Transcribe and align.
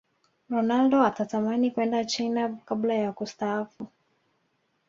ronaldo 0.49 1.03
atatamani 1.03 1.71
kwenda 1.71 2.05
china 2.05 2.57
kabla 2.65 2.93
ya 2.93 3.11
kustaafu 3.11 3.87